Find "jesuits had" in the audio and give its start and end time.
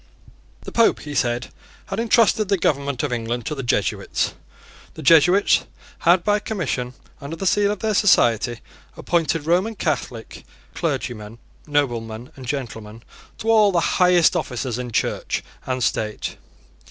5.03-6.23